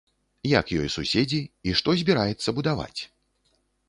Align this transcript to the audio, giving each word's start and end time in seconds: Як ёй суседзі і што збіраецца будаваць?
Як 0.59 0.69
ёй 0.77 0.87
суседзі 0.93 1.41
і 1.71 1.75
што 1.81 1.95
збіраецца 1.99 2.49
будаваць? 2.61 3.01